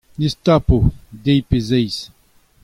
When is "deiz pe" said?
1.23-1.57